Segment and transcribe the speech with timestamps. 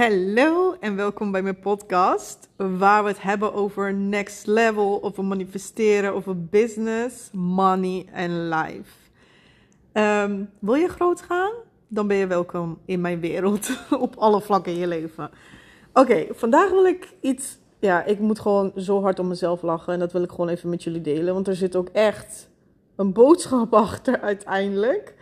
[0.00, 6.14] Hallo en welkom bij mijn podcast, waar we het hebben over next level, over manifesteren,
[6.14, 8.90] over business, money en life.
[9.92, 11.52] Ehm, wil je groot gaan?
[11.88, 15.30] Dan ben je welkom in mijn wereld, op alle vlakken in je leven.
[15.92, 19.98] Oké, vandaag wil ik iets, ja, ik moet gewoon zo hard om mezelf lachen en
[19.98, 22.50] dat wil ik gewoon even met jullie delen, want er zit ook echt
[22.96, 25.14] een boodschap achter uiteindelijk.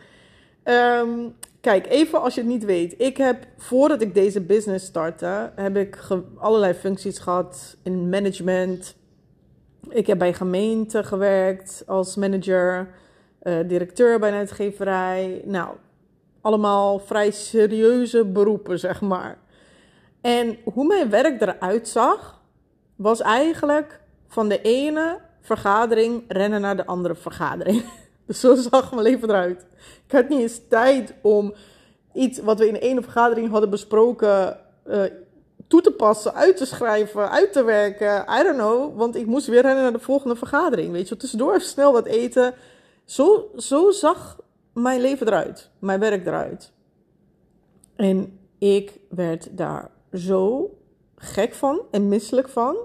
[0.64, 2.95] Um, Kijk, even als je het niet weet.
[2.98, 5.98] Ik heb, voordat ik deze business startte, heb ik
[6.37, 8.96] allerlei functies gehad in management.
[9.88, 12.88] Ik heb bij gemeente gewerkt als manager,
[13.42, 15.42] uh, directeur bij een uitgeverij.
[15.45, 15.77] Nou,
[16.41, 19.38] allemaal vrij serieuze beroepen, zeg maar.
[20.20, 22.40] En hoe mijn werk eruit zag,
[22.96, 27.84] was eigenlijk van de ene vergadering rennen naar de andere vergadering.
[28.41, 29.66] Zo zag mijn leven eruit.
[30.06, 31.55] Ik had niet eens tijd om
[32.12, 35.02] iets wat we in één vergadering hadden besproken uh,
[35.66, 38.27] toe te passen, uit te schrijven, uit te werken.
[38.40, 40.93] I don't know, want ik moest weer rennen naar de volgende vergadering.
[40.93, 42.54] Weet je, tussendoor snel wat eten.
[43.04, 44.40] Zo, zo zag
[44.73, 46.73] mijn leven eruit, mijn werk eruit.
[47.96, 50.71] En ik werd daar zo
[51.16, 52.76] gek van en misselijk van.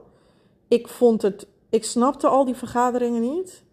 [0.67, 3.63] Ik vond het, ik snapte al die vergaderingen niet.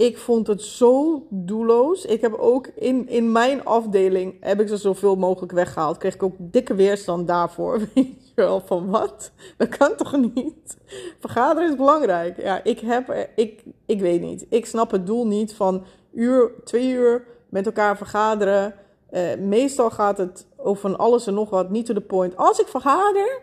[0.00, 2.04] Ik vond het zo doelloos.
[2.04, 5.96] Ik heb ook in, in mijn afdeling, heb ik ze zoveel mogelijk weggehaald.
[5.96, 7.78] Kreeg ik ook dikke weerstand daarvoor.
[7.94, 9.30] Weet je wel, van wat?
[9.56, 10.76] Dat kan toch niet?
[11.18, 12.42] Vergaderen is belangrijk.
[12.42, 14.46] Ja, ik heb, ik, ik weet niet.
[14.48, 18.74] Ik snap het doel niet van uur, twee uur met elkaar vergaderen.
[19.12, 22.36] Uh, meestal gaat het over van alles en nog wat, niet to the point.
[22.36, 23.42] Als ik vergader,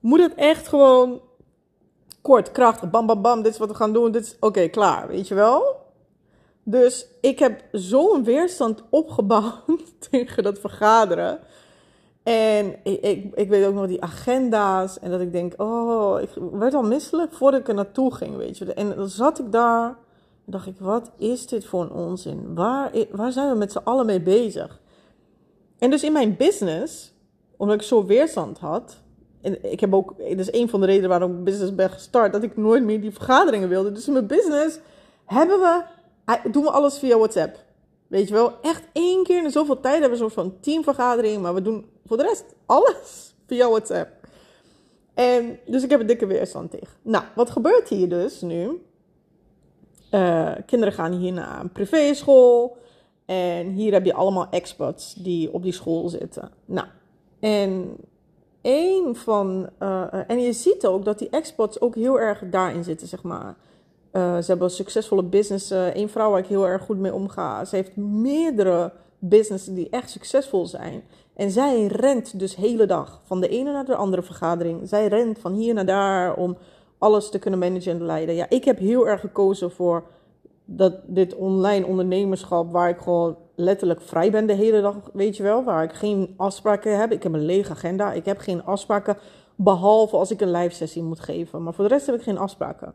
[0.00, 1.20] moet het echt gewoon
[2.22, 5.08] kort, krachtig, bam, bam, bam, dit is wat we gaan doen, dit is, oké, klaar,
[5.08, 5.75] weet je wel?
[6.68, 11.38] Dus ik heb zo'n weerstand opgebouwd tegen dat vergaderen.
[12.22, 14.98] En ik, ik, ik, weet ook nog die agenda's.
[14.98, 18.58] En dat ik denk, oh, ik werd al misselijk voordat ik er naartoe ging, weet
[18.58, 18.74] je.
[18.74, 19.86] En dan zat ik daar
[20.44, 22.54] en dacht ik, wat is dit voor een onzin?
[22.54, 24.80] Waar, waar zijn we met z'n allen mee bezig?
[25.78, 27.12] En dus in mijn business,
[27.56, 28.96] omdat ik zo weerstand had,
[29.40, 32.32] en ik heb ook, dat is een van de redenen waarom ik business ben gestart,
[32.32, 33.92] dat ik nooit meer die vergaderingen wilde.
[33.92, 34.78] Dus in mijn business
[35.24, 35.82] hebben we,
[36.50, 37.64] doen we alles via WhatsApp.
[38.06, 41.42] Weet je wel, echt één keer in zoveel tijd hebben we een soort van teamvergadering,
[41.42, 44.10] maar we doen voor de rest alles via WhatsApp.
[45.14, 46.96] En, dus ik heb een dikke weerstand tegen.
[47.02, 48.82] Nou, wat gebeurt hier dus nu?
[50.10, 52.76] Uh, kinderen gaan hier naar een privéschool.
[53.24, 56.50] En hier heb je allemaal experts die op die school zitten.
[56.64, 56.86] Nou,
[57.40, 57.96] en
[58.62, 59.68] een van.
[59.78, 63.56] Uh, en je ziet ook dat die experts ook heel erg daarin zitten, zeg maar.
[64.16, 65.70] Uh, ze hebben een succesvolle business.
[65.70, 67.64] Eén vrouw waar ik heel erg goed mee omga.
[67.64, 71.02] Ze heeft meerdere businessen die echt succesvol zijn.
[71.34, 74.88] En zij rent dus hele dag van de ene naar de andere vergadering.
[74.88, 76.56] Zij rent van hier naar daar om
[76.98, 78.34] alles te kunnen managen en leiden.
[78.34, 80.04] Ja, ik heb heel erg gekozen voor
[80.64, 85.42] dat dit online ondernemerschap, waar ik gewoon letterlijk vrij ben de hele dag, weet je
[85.42, 87.12] wel, waar ik geen afspraken heb.
[87.12, 88.12] Ik heb een lege agenda.
[88.12, 89.16] Ik heb geen afspraken,
[89.54, 91.62] behalve als ik een live sessie moet geven.
[91.62, 92.94] Maar voor de rest heb ik geen afspraken.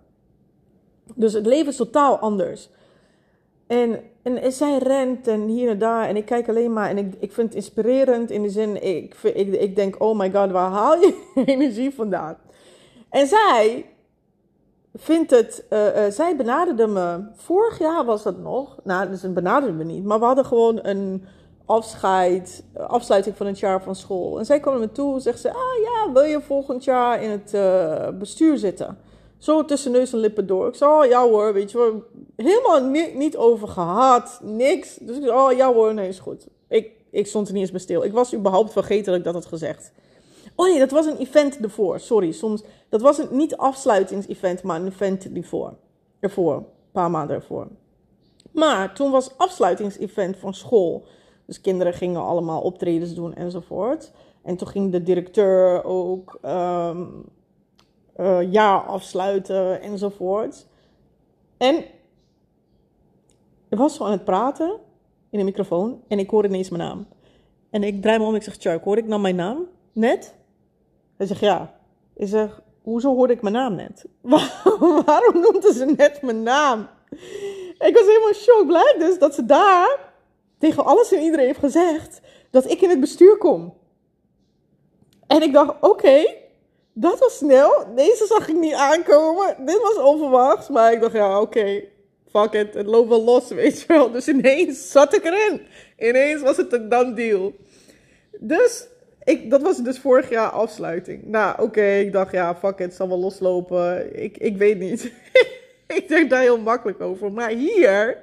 [1.15, 2.69] Dus het leven is totaal anders.
[3.71, 6.07] En, en, zij rent en hier en daar.
[6.07, 6.89] En ik kijk alleen maar.
[6.89, 8.83] En ik, ik vind het inspirerend in de zin.
[8.83, 12.37] Ik, ik, ik denk: oh my god, waar haal je energie vandaan?
[13.09, 13.85] En zij
[14.93, 15.65] vindt het.
[15.69, 17.19] Uh, uh, zij benaderde me.
[17.33, 18.79] Vorig jaar was dat nog.
[18.83, 20.03] Nou, dus een benaderde me niet.
[20.03, 21.25] Maar we hadden gewoon een
[21.65, 22.63] afscheid.
[22.87, 24.39] Afsluiting van het jaar van school.
[24.39, 25.19] En zij kwam naar me toe.
[25.19, 27.51] Zegt ze: Ah ja, wil je volgend jaar in het
[28.19, 28.97] bestuur zitten?
[29.41, 30.67] Zo tussen neus en lippen door.
[30.67, 32.03] Ik zei: Oh ja hoor, weet je wel.
[32.35, 34.39] Helemaal ni niet over gehad.
[34.43, 34.95] Niks.
[34.95, 36.47] Dus ik zei: Oh ja hoor, nee, is goed.
[36.67, 38.03] Ik, ik stond er niet eens bij stil.
[38.03, 39.91] Ik was überhaupt vergeten dat ik dat had gezegd.
[40.55, 41.99] Oh nee, dat was een event ervoor.
[41.99, 42.63] Sorry, soms.
[42.89, 45.73] Dat was een, niet afsluitingsevent, maar een event ervoor.
[46.19, 46.55] Ervoor.
[46.55, 47.67] Een paar maanden ervoor.
[48.51, 51.05] Maar toen was afsluitingsevent van school.
[51.45, 54.11] Dus kinderen gingen allemaal optredens doen enzovoort.
[54.41, 57.25] En toen ging de directeur ook um,
[58.17, 60.67] uh, jaar afsluiten enzovoort.
[61.57, 61.75] En
[63.69, 64.79] ik was zo aan het praten
[65.29, 67.07] in de microfoon en ik hoorde ineens mijn naam.
[67.69, 69.67] En ik draai me om en ik zeg, Chuck, hoor ik nou mijn naam?
[69.93, 70.35] Net?
[71.17, 71.79] Hij zegt ja.
[72.15, 74.05] Ik zeg, hoezo hoorde ik mijn naam net?
[75.05, 76.87] Waarom noemde ze net mijn naam?
[77.79, 78.67] Ik was helemaal shock.
[78.67, 79.99] Blijkt dus dat ze daar
[80.57, 83.73] tegen alles en iedereen heeft gezegd dat ik in het bestuur kom.
[85.27, 86.35] En ik dacht, oké,
[86.93, 87.95] dat was snel.
[87.95, 89.55] Deze zag ik niet aankomen.
[89.65, 90.69] Dit was onverwachts.
[90.69, 91.83] Maar ik dacht, ja, oké,
[92.29, 92.73] fuck it.
[92.73, 94.11] Het loopt wel los, weet je wel.
[94.11, 95.61] Dus ineens zat ik erin.
[95.97, 97.53] Ineens was het een done deal.
[98.39, 98.87] Dus
[99.23, 101.25] ik, dat was dus vorig jaar afsluiting.
[101.25, 104.19] Nou, oké, ik dacht, ja, fuck it, het zal wel loslopen.
[104.23, 105.11] Ik, ik weet niet.
[105.97, 107.31] ik denk daar heel makkelijk over.
[107.31, 108.17] Maar hier,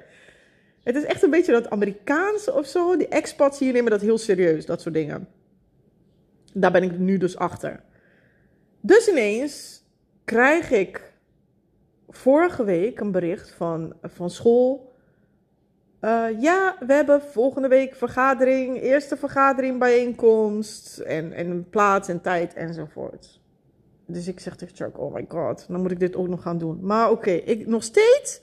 [0.83, 2.97] het is echt een beetje dat Amerikaanse of zo.
[2.97, 5.27] Die expats hier nemen dat heel serieus, dat soort dingen.
[6.53, 7.83] Daar ben ik nu dus achter.
[8.81, 9.83] Dus ineens
[10.23, 11.13] krijg ik
[12.09, 14.93] vorige week een bericht van, van school.
[16.01, 22.53] Uh, ja, we hebben volgende week vergadering, eerste vergadering, bijeenkomst en, en plaats en tijd
[22.53, 23.39] enzovoort.
[24.05, 26.57] Dus ik zeg tegen Chuck, oh my god, dan moet ik dit ook nog gaan
[26.57, 26.79] doen.
[26.81, 28.41] Maar oké, ik nog steeds,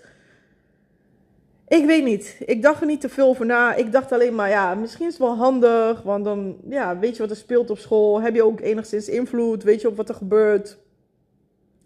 [1.68, 2.36] ik weet niet.
[2.44, 3.74] Ik dacht er niet te veel over na.
[3.74, 7.22] Ik dacht alleen maar, ja, misschien is het wel handig, want dan, ja, weet je
[7.22, 8.20] wat er speelt op school.
[8.20, 10.78] Heb je ook enigszins invloed, weet je op wat er gebeurt.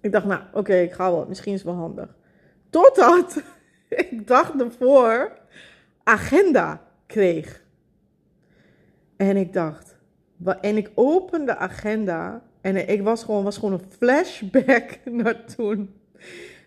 [0.00, 2.16] Ik dacht, nou, oké, ik ga wel, misschien is het wel handig.
[2.70, 3.42] Totdat
[3.88, 5.38] ik dacht ervoor
[6.02, 7.62] agenda kreeg.
[9.16, 9.96] En ik dacht,
[10.60, 15.94] en ik opende de agenda en ik was gewoon, was gewoon een flashback naar toen.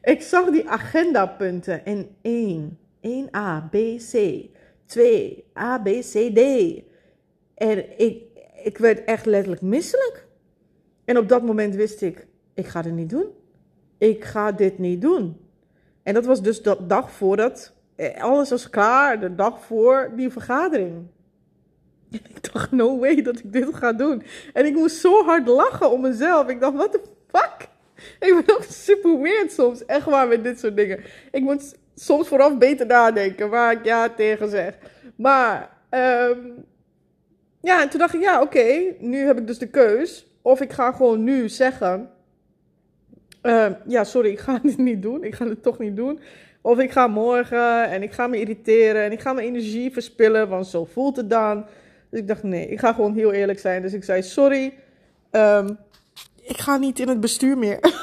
[0.02, 2.78] Ik zag die agendapunten en 1,
[3.08, 3.76] 1A, B,
[4.12, 4.46] C,
[4.86, 6.40] 2, A, B, C, D.
[7.56, 8.24] En ik,
[8.64, 10.28] ik werd echt letterlijk misselijk.
[11.06, 13.28] En op dat moment wist ik, ik ga dit niet doen.
[13.98, 15.38] Ik ga dit niet doen.
[16.04, 20.30] En dat was dus de dag voordat eh, alles was klaar, de dag voor die
[20.30, 21.08] vergadering.
[22.10, 24.24] Ik dacht, no way dat ik dit ga doen.
[24.54, 26.48] En ik moest zo hard lachen om mezelf.
[26.48, 27.68] Ik dacht, what the fuck?
[28.20, 29.86] Ik ben ook super weird soms.
[29.86, 31.00] Echt waar met dit soort dingen.
[31.32, 34.78] Ik moet soms vooraf beter nadenken waar ik ja tegen zeg.
[35.16, 36.66] Maar, um,
[37.62, 40.28] ja, en toen dacht ik, ja, oké, nu heb ik dus de keus.
[40.42, 42.10] Of ik ga gewoon nu zeggen,
[43.44, 45.24] uh, ja, sorry, ik ga dit niet doen.
[45.24, 46.20] Ik ga het toch niet doen.
[46.62, 50.50] Of ik ga morgen en ik ga me irriteren en ik ga mijn energie verspillen,
[50.50, 51.66] want zo voelt het dan.
[52.10, 53.82] Dus ik dacht, nee, ik ga gewoon heel eerlijk zijn.
[53.82, 54.74] Dus ik zei, sorry,
[55.32, 55.78] um,
[56.42, 57.80] ik ga niet in het bestuur meer.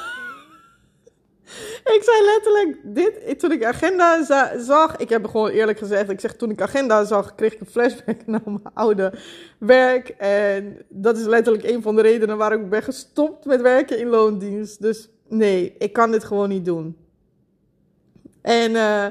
[1.95, 4.25] ik zei letterlijk dit, toen ik agenda
[4.59, 7.67] zag, ik heb gewoon eerlijk gezegd, ik zeg toen ik agenda zag, kreeg ik een
[7.67, 9.13] flashback naar mijn oude
[9.59, 10.09] werk.
[10.19, 14.07] En dat is letterlijk een van de redenen waarom ik ben gestopt met werken in
[14.07, 14.83] loondienst.
[14.83, 16.97] Dus nee, ik kan dit gewoon niet doen.
[18.43, 19.07] En uh,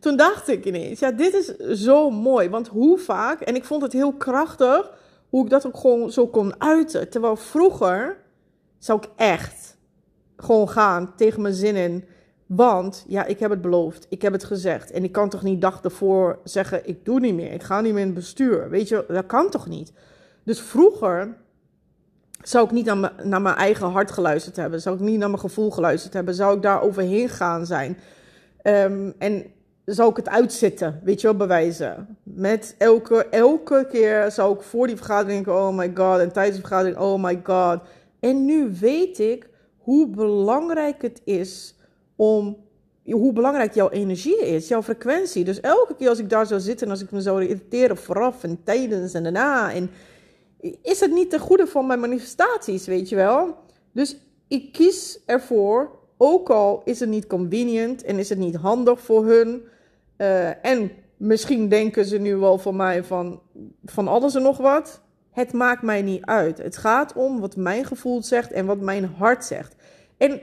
[0.00, 2.48] toen dacht ik ineens, ja, dit is zo mooi.
[2.48, 4.92] Want hoe vaak, en ik vond het heel krachtig,
[5.28, 7.10] hoe ik dat ook gewoon zo kon uiten.
[7.10, 8.16] Terwijl vroeger
[8.78, 9.76] zou ik echt
[10.36, 12.04] gewoon gaan tegen mijn zin in.
[12.56, 14.90] Want ja, ik heb het beloofd, ik heb het gezegd.
[14.90, 17.92] En ik kan toch niet dag ervoor zeggen, ik doe niet meer, ik ga niet
[17.92, 18.70] meer in het bestuur.
[18.70, 19.92] Weet je, dat kan toch niet?
[20.44, 21.36] Dus vroeger
[22.42, 22.84] zou ik niet
[23.22, 24.80] naar mijn, eigen hart geluisterd hebben.
[24.80, 26.34] Zou ik niet naar mijn gevoel geluisterd hebben.
[26.34, 27.98] Zou ik daar overheen gaan zijn.
[28.62, 29.44] Um, en
[29.84, 32.18] zou ik het uitzitten, weet je wel, bewijzen.
[32.22, 36.18] Met elke, elke keer zou ik voor die vergadering denken, oh my god.
[36.20, 37.80] En tijdens de vergadering, oh my god.
[38.20, 39.48] En nu weet ik
[39.78, 41.74] hoe belangrijk het is
[42.22, 42.56] om
[43.04, 45.44] hoe belangrijk jouw energie is, jouw frequentie.
[45.44, 48.44] Dus elke keer als ik daar zou zitten en als ik me zou irriteren vooraf
[48.44, 49.90] en tijdens en daarna, en
[50.82, 53.56] is het niet ten goede van mijn manifestaties, weet je wel?
[53.92, 54.16] Dus
[54.48, 59.26] ik kies ervoor ook al is het niet convenient en is het niet handig voor
[59.26, 59.62] hun.
[60.16, 63.40] Uh, en misschien denken ze nu wel van mij van,
[63.84, 65.00] van alles en nog wat.
[65.30, 66.58] Het maakt mij niet uit.
[66.58, 69.74] Het gaat om wat mijn gevoel zegt en wat mijn hart zegt.
[70.22, 70.40] En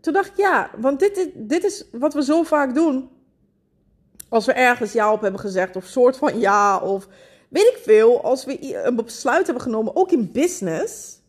[0.00, 3.08] toen dacht ik, ja, want dit is, dit is wat we zo vaak doen.
[4.28, 7.08] Als we ergens ja op hebben gezegd, of soort van ja, of
[7.48, 8.22] weet ik veel.
[8.22, 11.20] Als we een besluit hebben genomen, ook in business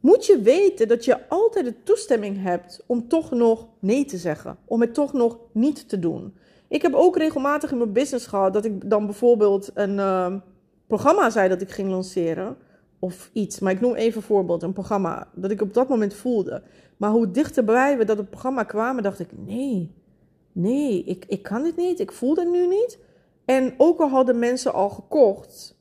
[0.00, 4.58] moet je weten dat je altijd de toestemming hebt om toch nog nee te zeggen.
[4.64, 6.36] Om het toch nog niet te doen.
[6.68, 10.34] Ik heb ook regelmatig in mijn business gehad dat ik dan bijvoorbeeld een uh,
[10.86, 12.56] programma zei dat ik ging lanceren.
[13.00, 16.14] Of iets, maar ik noem even een voorbeeld, een programma dat ik op dat moment
[16.14, 16.62] voelde.
[16.96, 19.94] Maar hoe dichterbij we dat het programma kwamen, dacht ik: nee,
[20.52, 22.98] nee, ik, ik kan dit niet, ik voel het nu niet.
[23.44, 25.78] En ook al hadden mensen al gekocht,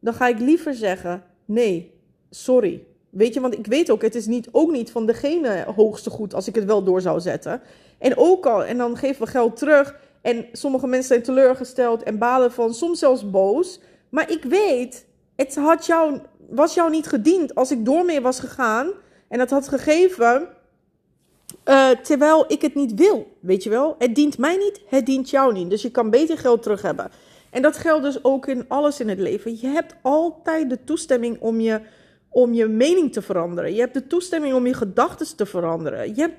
[0.00, 1.94] dan ga ik liever zeggen: nee,
[2.30, 6.10] sorry, Weet je, want ik weet ook, het is niet, ook niet van degene hoogste
[6.10, 7.60] goed als ik het wel door zou zetten.
[7.98, 10.00] En ook al, en dan geven we geld terug.
[10.20, 13.80] En sommige mensen zijn teleurgesteld en balen van, soms zelfs boos.
[14.08, 16.18] Maar ik weet, het had jou,
[16.54, 18.90] was jou niet gediend als ik door mee was gegaan
[19.28, 20.48] en het had gegeven.
[21.64, 23.94] Uh, terwijl ik het niet wil, weet je wel.
[23.98, 25.70] Het dient mij niet, het dient jou niet.
[25.70, 27.10] Dus je kan beter geld terug hebben.
[27.50, 29.60] En dat geldt dus ook in alles in het leven.
[29.60, 31.80] Je hebt altijd de toestemming om je
[32.32, 33.74] om je mening te veranderen.
[33.74, 36.14] Je hebt de toestemming om je gedachten te veranderen.
[36.14, 36.36] Je hebt,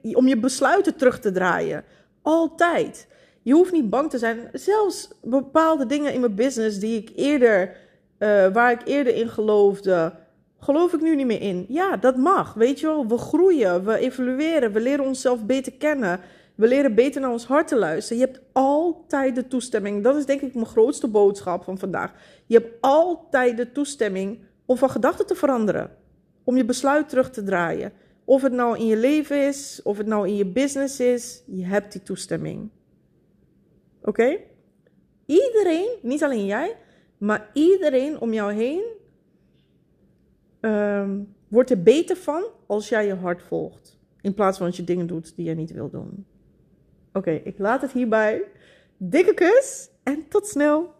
[0.00, 1.84] je, om je besluiten terug te draaien.
[2.22, 3.06] Altijd.
[3.42, 4.50] Je hoeft niet bang te zijn.
[4.52, 7.76] Zelfs bepaalde dingen in mijn business die ik eerder
[8.18, 10.12] eh, waar ik eerder in geloofde,
[10.58, 11.64] geloof ik nu niet meer in.
[11.68, 12.54] Ja, dat mag.
[12.54, 16.20] Weet je wel, we groeien, we evolueren, we leren onszelf beter kennen.
[16.54, 18.18] We leren beter naar ons hart te luisteren.
[18.18, 20.02] Je hebt altijd de toestemming.
[20.02, 22.12] Dat is denk ik mijn grootste boodschap van vandaag.
[22.46, 25.90] Je hebt altijd de toestemming om van gedachten te veranderen.
[26.44, 27.92] Om je besluit terug te draaien.
[28.24, 31.64] Of het nou in je leven is, of het nou in je business is, je
[31.64, 32.70] hebt die toestemming.
[34.02, 34.36] Oké?
[35.26, 36.76] Iedereen, niet alleen jij,
[37.18, 38.84] maar iedereen om jou heen
[40.60, 43.98] ehm, wordt er beter van als jij je hart volgt.
[44.20, 46.26] In plaats van als je dingen doet die je niet wil doen.
[47.12, 48.42] Oké, ik laat het hierbij.
[48.96, 50.94] Dikke kus en tot snel.